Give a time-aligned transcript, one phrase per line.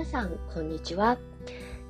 [0.00, 1.18] 皆さん、こんにちは。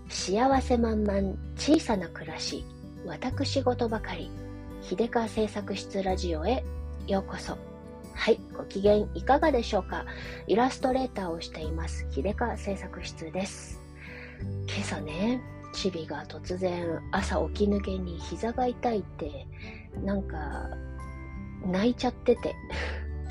[0.09, 2.64] 幸せ満々、小さな暮らし、
[3.07, 4.33] 私事ばかり、
[4.83, 6.65] 秀川製作室ラジオへ
[7.07, 7.57] ようこそ。
[8.12, 10.07] はい、ご機嫌いかがでしょうか
[10.48, 13.80] イラストレーターをしています、秀川製作室です。
[14.66, 15.41] 今朝ね、
[15.73, 19.47] チビが突然朝起き抜けに膝が痛いって、
[20.02, 20.69] なんか
[21.65, 22.56] 泣いちゃってて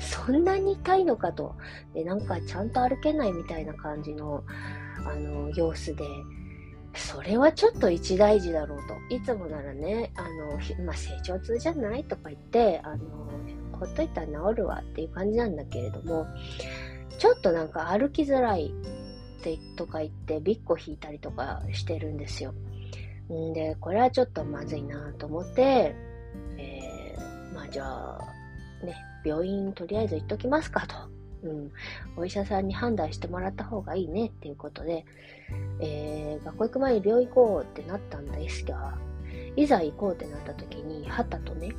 [0.00, 1.54] そんなに痛いのかと。
[1.94, 4.42] で、なんかちゃんと歩けないみたいな感じの、
[5.06, 6.04] あの、様子で、
[6.94, 9.14] それはちょっと一大事だろうと。
[9.14, 13.30] いつもならね、あの、まあ、成長痛じゃないとか言って、あの、
[13.78, 16.26] ほっといたら治るわっていう感じなんだけれども、
[17.18, 18.72] ちょっとなんか歩きづらい
[19.38, 22.54] ってとか言って、ビッコ引いたりとかしてるんですよ。
[23.32, 25.94] んで、これはちょっとまずいなと思って、
[26.58, 28.18] えー、まあじゃあ、
[28.84, 30.96] ね、病院とりあえず行っときますかと。
[31.42, 31.72] うん、
[32.16, 35.06] お医者さんに判断してもらった方がいいねっていうことで、
[35.80, 38.98] えー、学校行く前に病院行こうってなったんですが、
[39.56, 41.70] いざ行こうってなった時に、はたとね、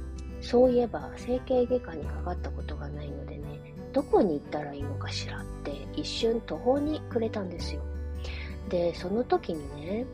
[0.42, 3.44] そういえば整形外科にかかったことがないのでね、
[3.94, 7.82] どこに行ったらいいのかしらって一瞬途方に暮れたんですよ。
[8.70, 10.06] で、その時にね、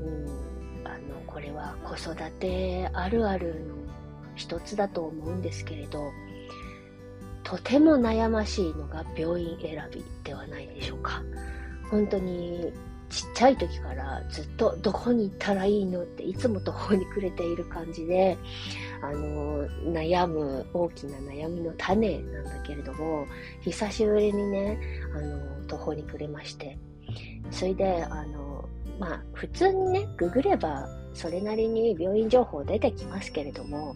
[0.00, 3.74] うん、あの、これは子育てあるあるの
[4.34, 6.12] 一つだと思うんですけれど、
[7.46, 11.22] とても悩ましいのが病院選びではないでしょうか。
[11.88, 12.72] 本当に
[13.08, 18.36] ちっちゃい時からずっとどこに行ったらいいのっていつも途方に暮れている感じで、
[19.00, 23.28] あの、悩む大きな悩みの種なんだけれども、
[23.60, 24.80] 久しぶりにね、
[25.14, 26.76] あの、途方に暮れまして、
[27.52, 33.94] それで、あの、まあ、普通にね、ググればそれなりに病院情報出てきますけれども、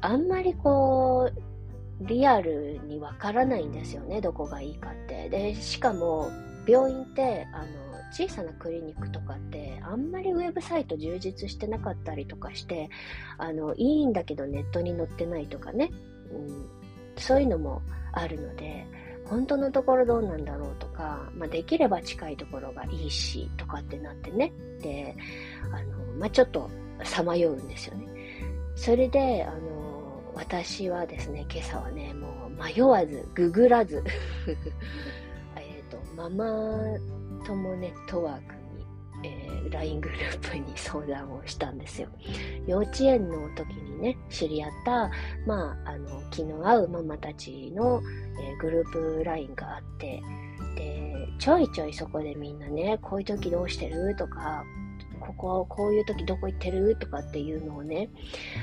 [0.00, 1.53] あんまりこう、
[2.00, 5.28] リアルにわからないんですよね、どこがいいかって。
[5.28, 6.30] で、しかも、
[6.66, 7.66] 病院って、あの、
[8.10, 12.88] 小さなクリニックとかって、あんまりウェブサイト充実してなかったりとかして、
[13.38, 15.90] あの、いいんだけどネットに載ってないとかね、
[16.32, 16.66] うん、
[17.16, 18.86] そういうのもあるので、
[19.26, 24.52] 本当のところどうなんだろうとか、まあ、できれば近いところがいいし、とかってなってね。
[24.80, 25.16] で、
[25.72, 26.70] あの、まあ、ちょっと
[27.02, 28.06] さまようんですよね。
[28.76, 29.73] それで、あの、
[30.34, 34.02] 私はですね、今朝はね、もう迷わず、ググらず
[35.56, 36.44] えっと、ママ
[37.44, 38.86] 友ネットワークに、
[39.22, 42.08] えー、LINE グループに相談をしたんですよ。
[42.66, 45.10] 幼稚園の時にね、知り合った、
[45.46, 48.02] まあ、あの、気の合うママたちの、
[48.40, 50.22] えー、グループ LINE があって、
[50.76, 54.16] で、ちょいちょいそこでみんなね、こういう時どうしてる？
[54.16, 54.64] とか、
[55.20, 56.96] ここ、こういう時どこ行ってる？
[56.96, 58.10] とかっていうのをね、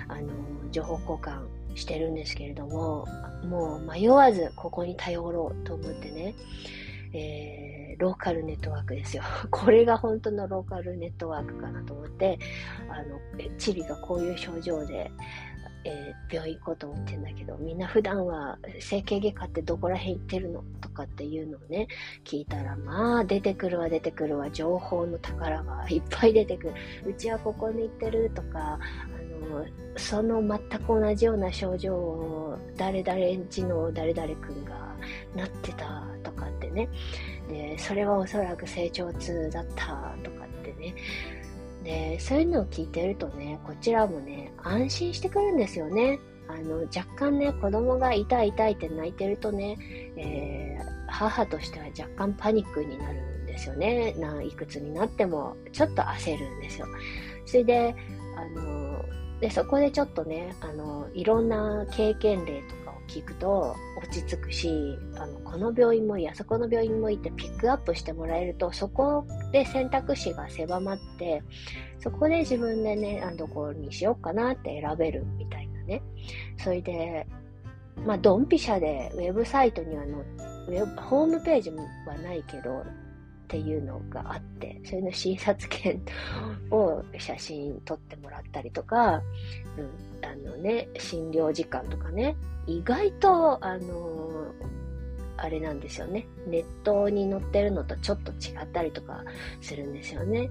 [0.07, 0.29] あの、
[0.71, 3.05] 情報交換してるんですけれども、
[3.43, 6.35] もう迷わずここに頼ろうと思ってね、
[7.13, 9.23] えー、ローカルネットワークですよ。
[9.51, 12.39] これが本当のローカルネットワークかなと思って、
[12.89, 13.19] あの、
[13.57, 15.11] チビがこういう症状で、
[15.83, 21.87] えー、病院行こうと思ってんだけど、みんな普段は整形外科ってどこら辺行ってるのとかっていうのをね、
[22.23, 26.73] 聞いたら、まあ出てくるわ出てくるわ、情報の宝がいっぱい出てくる。
[27.07, 28.79] うちはここに行ってるとか、
[29.97, 34.95] その全く同じような症状を誰々んちの誰々君が
[35.35, 36.89] なってたとかってね。
[37.49, 40.95] でそれはおそらく成長痛だったとかってね。
[41.83, 46.19] でそういうのを聞いてるとねこちらもね安心してくるんですよね。
[46.47, 49.77] あの若干ね子供が痛い痛いって泣いてるとね、
[50.17, 54.13] えー、母としては若干パニックになるんですよね。
[54.13, 56.87] ないくつになってもちょっと焦るんですよ。
[57.45, 57.95] それで
[58.37, 58.80] あの
[59.41, 64.69] で、そこでちょっとね、あの、いろんな経験例とかを聞くと落ち着くし、
[65.15, 71.41] あの、この病院もいい、あそこの病院もいいってピックアップしてもらえると、そこで選択肢が狭まって、
[71.97, 76.03] そこで自分でね、あどこにしようかなって選べるみたいなね。
[76.59, 77.25] それで、
[78.05, 82.83] まあ、ドンピシャでウェブサイトにはの、ウェブ、ホームページはないけど、
[83.51, 86.01] っていうのがあって、それの診察券
[86.71, 89.21] を写真撮ってもらったりとか、
[89.77, 94.53] うん、あのね、診療時間とかね、意外と、あの
[95.35, 96.25] あれなんですよね。
[96.47, 99.21] ネットに載ってるのとちょっと違ったりとか
[99.59, 100.49] するんですよね。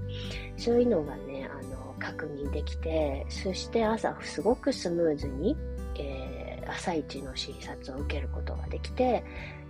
[0.59, 5.57] そういうのがね、あの、確認できて、そして朝すごくスムーズに、
[6.67, 9.25] 朝一の診察を受けることができて、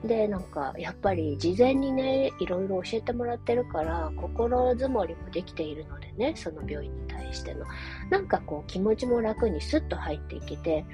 [0.05, 7.67] で、なんか、やっぱり事前にね、いろいろ教えてもらってるから、心づもりもできているのでね、その病院に対しての。
[8.09, 10.87] なんかこう、気持ちも楽にスッと入っていけて、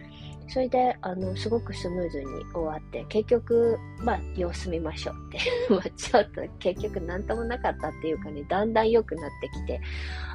[0.48, 5.38] それで、あの、すごくスムーズに終わって、結局、まあ、様子見ましょうって。
[5.70, 9.80] まあ、ちょっと結局何ともなかったっていうかね、だんだん良くなってきて、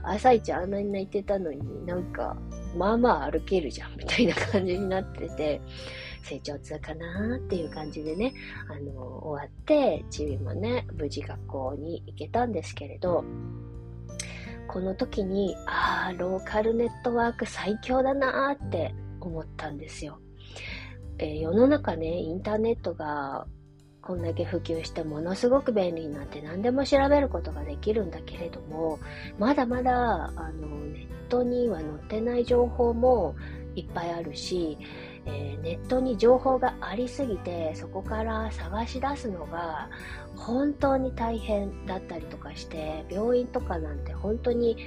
[0.03, 2.37] 朝一あんなに泣いてたのになんか、
[2.75, 5.61] まあまあ歩けるじゃん、みたいな感じになってて、
[6.23, 8.33] 成長痛かなっていう感じでね、
[8.69, 8.91] あの、
[9.25, 13.23] 終わって、チビもね、無事学校に行けたんですけれど、
[14.67, 18.93] この時に、ああ、ローカルネットワーク最強だなーって
[19.27, 20.19] 思ったんですよ。
[21.18, 23.47] えー、世の中ね、インターネットが
[24.01, 29.00] こんだけ普及してものすごく便利になって何でも調べることができるんだけれども、
[29.38, 33.35] まだまだあのネットには載ってない情報も
[33.75, 34.77] いっぱいあるし、
[35.25, 39.89] えー、ネットに情報がありすぎてそこから探し出すのが
[40.35, 44.77] 本当に大変だったりとかして病院とかなんて本当に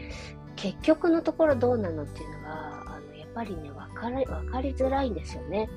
[0.57, 5.69] 結局のところどうなのっていうのがあのやっぱりね分かり分かりづらいんですよね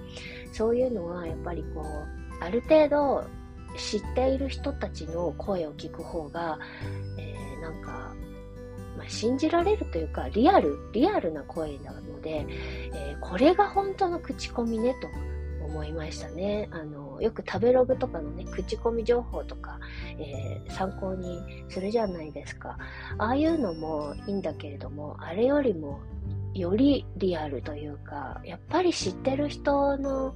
[0.51, 3.23] そういうのはやっぱりこうある程度
[3.77, 6.59] 知っている人たちの声を聞く方が、
[7.17, 8.13] えー、なんか、
[8.97, 12.45] まあ、信じられるというかリアルリアルな声なので、
[12.93, 15.07] えー、これが本当の口コミねと
[15.67, 16.69] 思いましたね。
[16.71, 19.79] あのよく食べログとかのね、口コミ情報とか、
[20.17, 22.77] えー、参考にするじゃないですか。
[23.17, 25.99] ああいうのもいいんだけれども、あれよりも
[26.59, 30.33] よりリアルというか、やっぱり知ってる人の、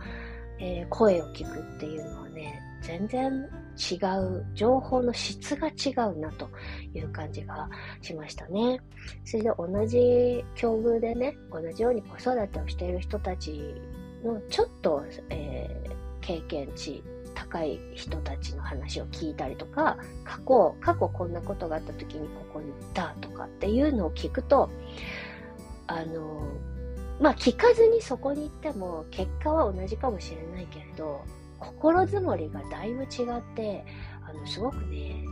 [0.60, 3.32] えー、声を聞くっていうのはね、全然
[3.78, 6.50] 違う、情報の質が違うなと
[6.94, 7.70] いう感じが
[8.02, 8.80] しましたね。
[9.24, 13.74] それで同じ境遇でね、同じように子育てをしている人たち
[14.24, 15.92] のちょっと、えー、
[16.22, 17.04] 経験値
[17.34, 24.70] 高い人たちの話を聞いたりとか、過去、過去こんなことがあった時にここに行ったとかっていうのを聞くと、
[25.88, 26.48] あの、
[27.20, 31.24] まあ聞かずにそこに行っても結果は同じかもしれないけれど、
[31.60, 33.86] 心づもりがだいぶ違って、
[34.28, 35.24] あの、すごくね、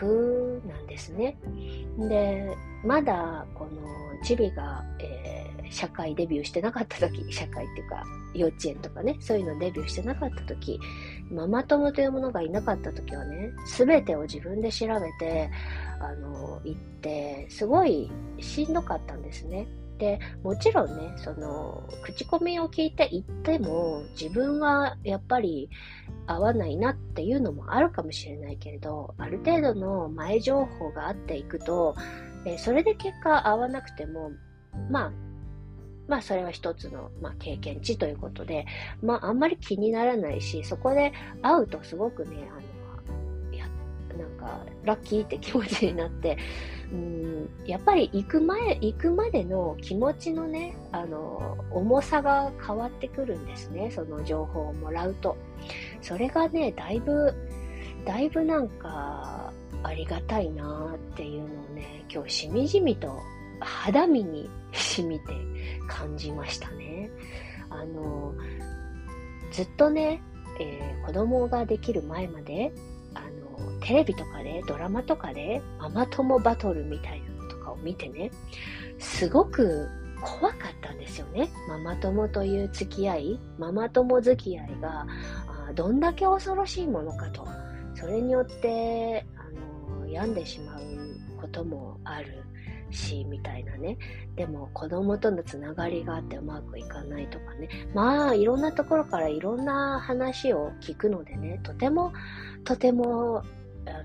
[0.00, 1.38] 楽なんですね。
[1.98, 3.70] で、まだこの
[4.22, 8.04] チビが、えー、社会デビューしてなかった時、社会っていうか
[8.34, 10.78] 幼稚園とかね、そういうのデビューしてなかった時、
[11.30, 15.50] ママ友というものがいなかった時はね、全てを自分で調べて、
[16.00, 19.66] あの、行って、すごいしんどかったんですね。
[19.98, 25.70] で、もちろんね、その、口コミを聞いて行っても、自分はやっぱり
[26.26, 31.94] 合わないなっていうのもあるかもしれないけれど、ある程度の前情報があっていくと、
[32.44, 34.32] えそれで結果合わなくても、
[34.90, 35.12] まあ、
[36.08, 38.66] まあそれは一つの、まあ、経験値ということで、
[39.02, 42.60] まああんまり気にならないし、そこで会うとすごくね、あの、
[44.46, 46.38] かラッキーって気持ちになって、
[46.92, 55.36] うんやっぱり行く前、行くまでの気持ちのね、あの、重さが変わってくるんですね、その情報をもらうと。
[56.00, 57.34] それがね、だいぶ、
[58.04, 59.52] だいぶなんか、
[59.82, 63.20] ありがたいなっていうのをね、今日しみじみと
[63.60, 65.32] 肌身に染みて
[65.88, 67.10] 感じましたね。
[67.70, 68.34] あの、
[69.50, 70.22] ずっとね、
[70.60, 72.72] えー、子供ができる前まで、
[73.80, 78.30] テレビとかで、ドラマとかで、ママ友バトルみたいなのとかを見てね、
[78.98, 79.88] すごく
[80.20, 81.48] 怖かったんですよね。
[81.68, 85.06] ママ友という付き合い、ママ友付き合いが、
[85.74, 87.46] どんだけ恐ろしいものかと。
[87.94, 90.80] それによって、あの、病んでしまう
[91.40, 92.44] こともある。
[92.96, 93.98] し、みたいなね。
[94.34, 97.68] でも子供とのつながりがあってうまくいかないとかね。
[97.94, 102.12] まあ、いろんなところからいろんな話を聞くのでね、とても、
[102.64, 103.44] とても、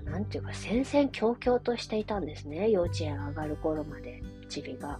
[0.04, 2.70] なんていうか、戦々恐々としていたんですね。
[2.70, 4.98] 幼稚園上がる頃まで、チビが。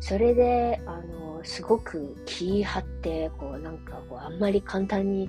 [0.00, 5.28] それで、あの、すごく気張って、こう、なんか、こう、あんまり簡単に、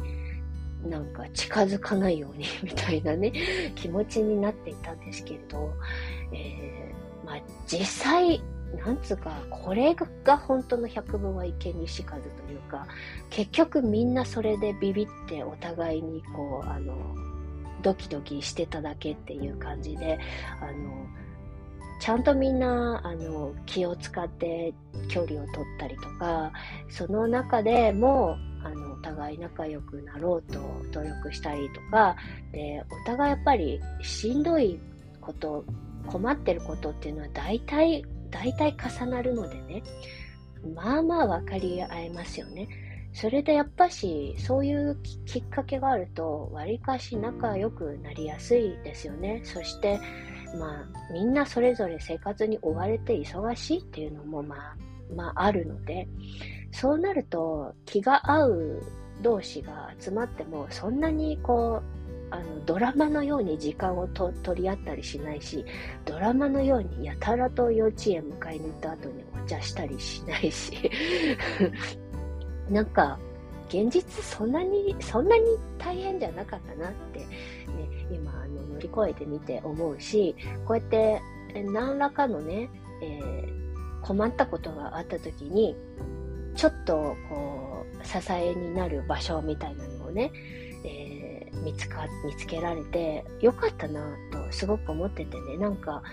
[0.85, 3.31] なんか近づかないようにみたいなね、
[3.75, 5.73] 気持ちになっていたんですけれど、
[6.33, 6.93] え
[7.25, 8.41] まあ、実際、
[8.77, 12.87] なんつうか、これが本当の百聞は一見にしかずというか、
[13.29, 16.95] 結局みんなそれでビビってお互いにこう、あの、
[17.81, 20.19] ドキドキしてただけっていう感じで、
[20.59, 21.05] あの、
[21.99, 24.73] ちゃんとみんな、あの、気を使って
[25.07, 26.51] 距離を取ったりとか、
[26.89, 30.59] その中でも、あの、お互い仲良くなろうと
[30.91, 32.15] 努力したりとか、
[32.51, 34.79] で、お互いやっぱりしんどい
[35.21, 35.63] こと
[36.07, 39.83] 困ってることっていうのは大体、大体重なるのでね、
[40.75, 42.67] まあまあ分かり合えますよね。
[43.13, 49.41] それでやっぱし、そういうきっかけがあると、わりかし仲良くなりやすいですよね。
[49.43, 50.00] そして、
[50.60, 54.75] まあ、みんなそれぞれ生活に追われて忙しいっていうのも、まあ、
[55.15, 56.07] まあ、あるので、
[56.74, 58.83] そうなると気が合う
[59.22, 62.02] 同士が集まってもそんなにこう
[62.33, 65.63] あのドラマのように時間をと取り合ったりしないし
[66.03, 70.73] ドラマのようにやたらと幼稚園迎えに行った後にお茶したりしないし。
[72.69, 73.19] なんか
[73.67, 75.43] 現実そんなにそんなに
[75.77, 77.27] 大変じゃなかったなって、ね、
[78.09, 80.35] 今あの乗り越えてみて思うし
[80.65, 81.21] こうやって
[81.65, 82.69] 何らかのね、
[83.01, 85.75] えー、困ったことがあった時に
[86.55, 90.31] ちょっとこう支えになる場所みたいなのをね、
[91.63, 94.01] 見つか見つけられてよかったな
[94.32, 96.03] とすごく思っててねなんか、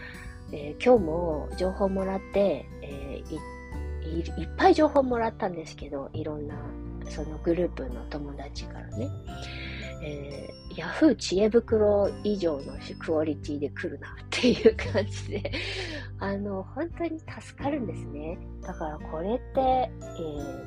[0.52, 3.22] えー、今日も情報もらって、え
[4.02, 6.54] いっぱい情報もらったんですけどいろんな
[7.08, 9.08] そのグループの友達からね。
[10.02, 15.52] えー、ヤフー知恵袋以上のクオリティで来るなっていう感じで
[16.18, 18.38] あの、本当に助かるんですね。
[18.62, 19.90] だからこれって、え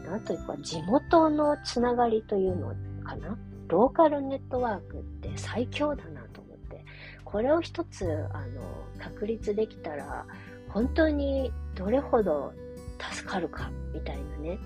[0.08, 3.38] ー、というか、地元のつながりというのかな？
[3.68, 6.86] ローカルネットワークって最強だなと思って、
[7.24, 8.62] これを一つ、あの、
[9.00, 10.26] 確立できたら、
[10.70, 12.54] 本当にどれほど
[13.12, 14.60] 助かるか、みたいなね。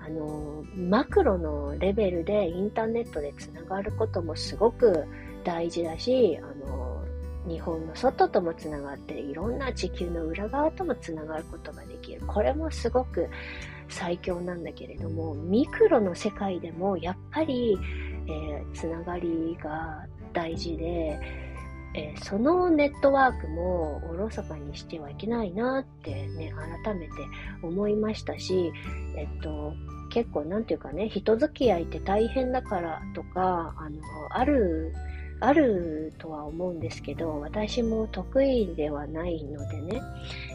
[0.00, 5.04] あの、マクロのレベルでインターネットでつながることもすごく
[5.44, 7.04] 大事だし、あの、
[7.48, 12.22] 日本の外ともつながって、いろんな地球の裏側ともつながることができる。
[12.26, 13.28] これもすごく
[13.88, 17.78] 最強なんだけれども、ミクロの世界でもやっぱり、
[18.28, 21.18] えー、つながりが大事で、
[21.94, 26.52] えー、そのネットワークもおろそかにしてはいけないなってね、
[26.84, 27.12] 改めて
[27.62, 28.72] 思いましたし、
[29.16, 29.72] えっと、
[30.10, 34.92] 結構なんていうかね、人付き合いって大変だからとか、あの、ある、
[35.40, 40.02] あるとは思うんですけど、私も得意ではないのでね、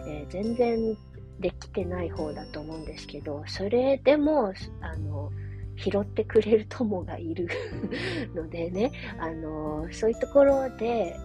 [0.07, 0.97] えー、全然
[1.39, 5.31] できてない方だと思うんですけど、それでも、あの、
[5.75, 7.47] 拾ってくれる友がいる
[8.35, 11.15] のでね、あの、そういうところで、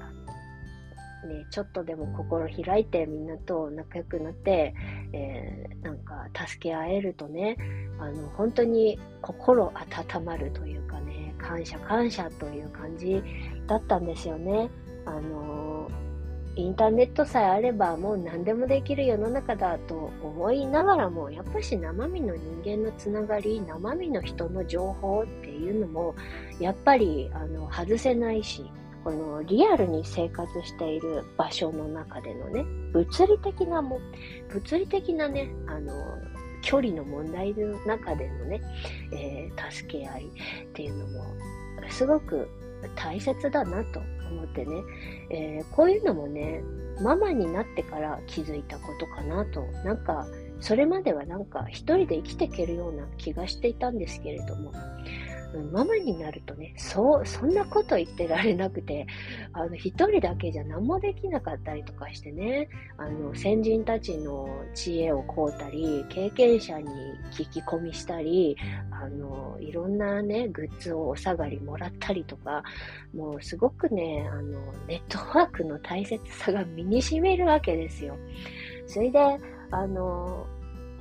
[1.26, 4.75] ね、ちょっとでも心開いてみんなと仲良くなって、
[5.12, 7.57] えー、なんか助け合えるとね、
[7.99, 13.23] あの、本当に心温まるというかね、感謝感謝という感じ
[13.67, 14.71] だったんですよね。
[15.05, 15.90] あの、
[16.59, 26.17] インターネットさえあればもう何でもできる世の中だと思いながらも、やっぱし生身の人間のつながり、生身の人の情報っていうのも、
[26.59, 28.69] やっぱりあの外せないし、
[29.05, 34.00] このリアルに生活している場所の中でのね、物理的なも、
[34.49, 35.93] 物理的なね、あの、
[36.62, 38.61] 距離の問題の中でのね、
[39.12, 41.25] えー、助け合いっていうのも、
[41.88, 42.49] すごく
[42.97, 44.83] 大切だなと思ってね、
[45.31, 46.63] えー、こういうのもね、
[47.01, 50.27] ママになってから気づいたことかなと、なんか、
[50.61, 54.73] それまではなんか一人で生きていけるような気がしていたんですけれども、
[55.73, 59.07] ママになるとね、そう、そんなこと言ってられなくて、
[59.52, 66.87] あの、一人だけじゃ何もできなかったりとかしてね、あの、先人たちの知恵をこうたり、経験者に
[67.33, 68.57] 聞き込みしたり、
[68.90, 72.62] あの、いろんなね、グッズをお下がりもらったりとか、
[73.14, 78.17] もうすごくね、あの、ネットワークの大切さが身に染みるわけですよ。
[78.87, 79.19] それで、
[79.71, 80.47] あの、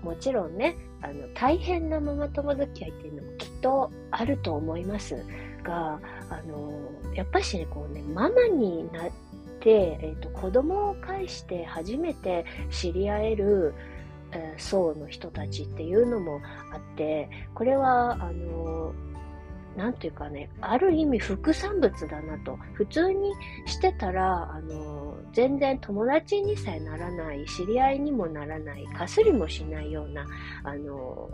[0.03, 5.15] もちろんね、あの、大変なママ友付き合いっていうのもとあると思います
[5.63, 5.99] が、
[6.29, 6.71] あの、
[7.13, 9.11] やっぱしね、こうね、ママになっ
[9.59, 13.73] て、えっ、ー、と、子供を介して初めて知り合える、
[14.31, 16.41] えー、層の人たちっていうのも
[16.73, 18.93] あって、これは、あの、
[19.77, 22.57] なんていうかね、ある意味副産物だなと。
[22.73, 23.31] 普通に
[23.67, 30.25] してたら、あの、全然友達にさえならない、知り合いにもならない、かすりもしないような、
[30.63, 31.29] あの、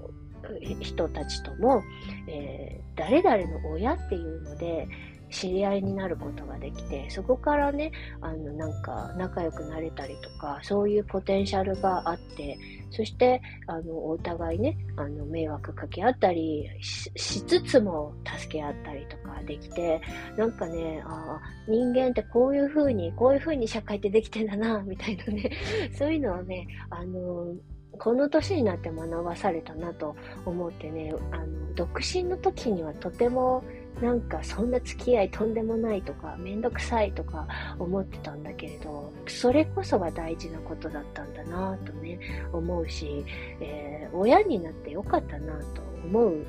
[0.81, 1.83] 人たちとも、
[2.27, 4.87] えー、誰々の親っていうので、
[5.33, 12.57] 知り合いになることができて、そこからね、あの、なんか仲良くなれたりとか、そういうポテンシャルがあって、
[12.91, 19.99] そして、あの、お互いね、あの、迷惑かけ合ったりしつつも助け合ったりとかできて、
[20.37, 25.51] なんかね、あ人間ってこういう風に、こういう風に社会ってできてんだな、みたいなね、
[25.97, 27.55] そういうのをね、あの、
[27.97, 33.63] この年になって学ばされたなと思ってね、あの、独身の時にはとても
[34.01, 37.47] なんかそんな付き合いとんでもないとか、めんどくさいとか
[37.77, 42.19] 思ってたんだけれど、それこそが大事なことだったんだなとね、
[42.51, 43.23] 思うし、
[43.59, 46.45] えー、親になってよかったなと思う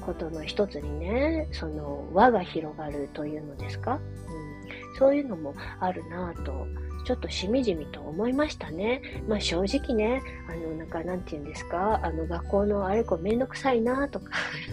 [0.00, 6.66] ことの一つにね、その輪が広がるというのですか、うん、そういうのもあるなと、
[7.04, 9.02] ちょっとしみじみと思いましたね。
[9.28, 14.30] まあ正直ね、あの、なんか、なんて言うんですか、あの、学校のあれこめんどくさいなとか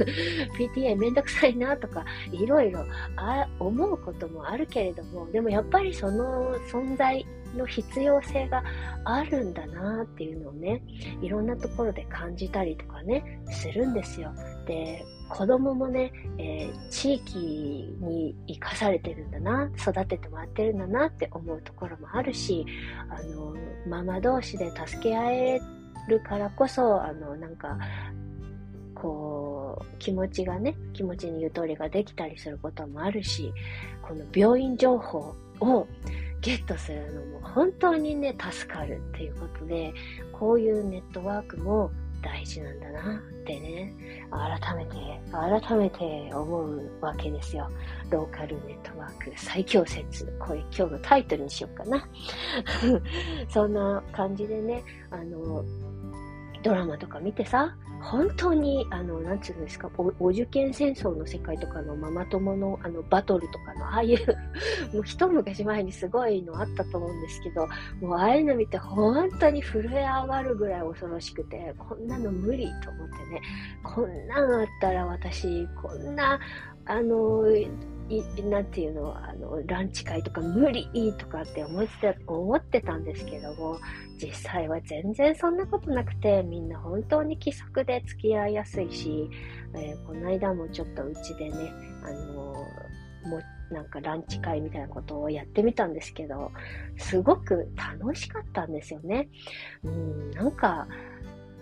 [0.57, 2.85] PTA めんどくさいなとか、いろいろ
[3.59, 8.63] 思うこともあるけれども、でもやっぱりその存在の必要性が
[9.05, 10.81] あるんだなっていうのをね、
[11.21, 14.31] いろんなところで感じたりとかね、するんですよ。
[14.67, 17.37] で、子供もね、えー、地域
[18.01, 22.65] に生かされてるんだな、育ててもらってるんだなって思うところもあるし、
[23.09, 23.55] あの、
[23.87, 25.61] ママ同士で助け合え
[26.07, 27.77] るからこそ、あの、なんか、
[28.95, 33.53] こう、気持ちがね、気持ちにゆとりができたりすることもあるし、
[34.01, 35.87] この病院情報を
[36.41, 39.93] ゲットするのも本当にね、助かるっていうことで、
[40.31, 41.91] こういうネットワークも
[42.21, 43.93] 大事なんだなってね、
[44.31, 44.95] 改めて、
[45.31, 47.69] 改めて思うわけですよ。
[48.09, 50.25] ローカルネットワーク最強説。
[50.39, 52.07] これ今日のタイトルにしようかな。
[53.49, 55.63] そんな感じでね、あの、
[56.63, 64.17] ドラマとか見てさ、本当に、あの、なんつうんですかお、お受験戦争の世界とかのママ友の、あの、バトルとかの、ああいう
[64.95, 67.67] もう一昔前にすごいのあったと思うんですけど、
[68.01, 73.41] もうああいうの見て本当に震え上がるぐらい恐ろしくて、こんなの無理と思ってね、
[73.83, 76.39] こんなんあったら私、こんな、
[76.85, 77.43] あの、
[78.49, 83.77] なんていうの、あの、ランチ会とか無理とかって思って思ってたんですけども、
[84.21, 89.29] 実際は全然そんなことなくて、みんな本当に気さくで付き合いやすいし、
[89.75, 91.71] えー、この間もちょっとうちでね、
[92.03, 92.65] あの
[93.25, 96.51] もなんかランチ会みたいなことをやってみたんですけど、
[96.97, 99.29] すごく楽しかったんですよね。
[99.83, 100.87] うん、なんか、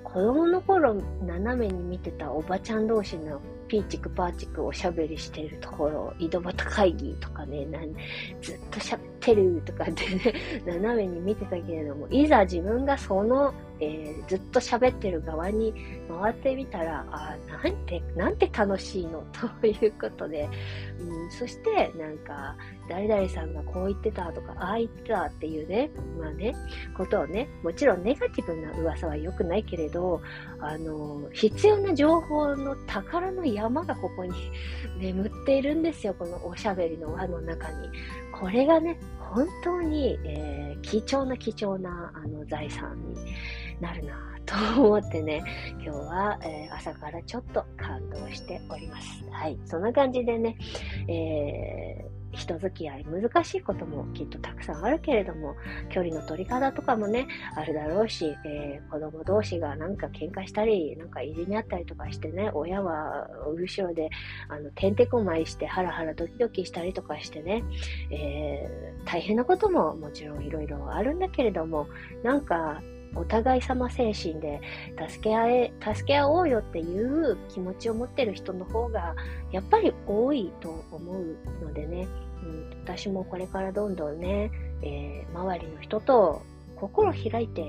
[0.04, 7.94] 子供の頃斜めに見てたおばちゃん同士のピーチクパーチクおしゃべりしてるところ、井戸端会議とかね、なん
[8.42, 10.34] ずっと喋ってるとかってね、
[10.66, 15.74] 斜めに見てたけれども、いざ自分がその、えー、ずっと喋ってる側に
[16.10, 19.24] 回ってみたら、あなんて、なんて楽しいの？
[19.62, 20.50] ということで、
[21.00, 22.56] うん、そして、なんか、
[22.90, 26.56] 誰々さんがこう言ってたとか、ああ言ってたっていうね、まあね、
[26.96, 30.22] ことをね、もちろんネガティブな噂は良くないけれど、
[30.60, 34.52] あの、必要な情報の宝の山がここに
[35.00, 37.90] 眠っているんですよ、このおしゃべりの輪の中に。
[38.32, 43.16] これがね、本当に、えー、貴重な貴重なあの財産に
[43.82, 49.24] なるなと思ってね、今日は、えー、朝からちょっと感動しております。
[49.30, 49.60] はい。
[49.66, 50.58] そんな感じでね、
[51.08, 55.56] えー人付き合い難しいこともきっとたくさんあるけれども、
[55.90, 64.10] 距離の取り方とかもね、あるだろうし、えー、子供同士がなんか喧嘩したり、なんかいじめ合ったりとかしてね、親は後ろで、
[64.50, 67.64] あの、てんてこまいしてハラハラドキドキしたりとかしてね、
[68.12, 71.88] えー、大変なことももちろんいろいろあるんだけれども、
[72.24, 72.82] なんか、
[73.18, 74.62] お互い様精神で
[75.10, 79.16] 助け合え、助け合おうよっていう気持ちを持ってる人の方が
[79.52, 82.08] やっぱり多いと思うのでね、
[82.44, 84.52] うん、私もこれからどんどんね、
[84.82, 86.42] えー、周りの人と
[86.76, 87.68] 心開いてこ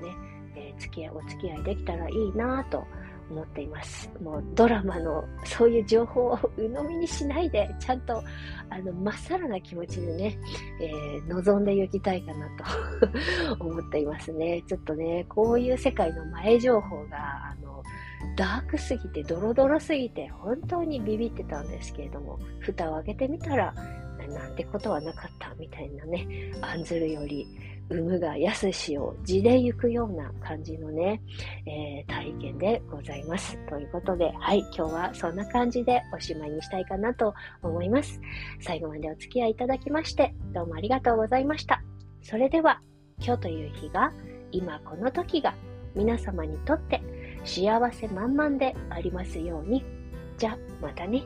[0.00, 0.12] うね、
[0.56, 2.86] えー、付き合い、お付き合いできたらいいなと
[3.30, 4.10] 思っています。
[4.22, 8.22] もうドラマのそういう情報を鵜呑みにしないで、ちゃんと、
[8.70, 10.38] あの、まっさらな気持ちでね、
[10.80, 12.48] えー、望んでいきたいかな
[13.58, 14.62] と 思っていますね。
[14.66, 17.18] ちょっとね、こういう世界の前情報が、
[17.50, 17.82] あの、
[18.36, 23.74] ダークすぎて、ドロドロすぎて、本当にビビってたんですけれども、蓋を開けてみたら、
[24.28, 27.46] なんてことはなかったみたいなね、案ずるより、
[27.88, 31.22] 産むが安しを地で行くような感じのね、
[31.66, 33.56] えー、体験でございます。
[33.68, 38.20] ということで、はい、今日はそんな感じでおしまいにしたいかなと思います。
[38.60, 41.82] 最後までお付き合いいただきまして、どうもありがとうございました。
[42.22, 42.80] それでは、
[43.18, 44.12] 今日という日が、
[44.50, 45.54] 今この時が、
[45.94, 47.00] 皆様にとって
[47.44, 49.84] 幸せ満々でありますように。
[50.36, 51.22] じゃ、またね。